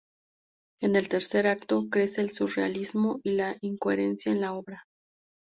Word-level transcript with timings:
En 0.81 0.95
el 0.95 1.09
tercer 1.09 1.45
acto, 1.45 1.87
crece 1.91 2.21
el 2.21 2.31
surrealismo 2.31 3.19
y 3.23 3.33
la 3.33 3.55
incoherencia 3.61 4.31
en 4.31 4.41
la 4.41 4.53
obra. 4.53 4.83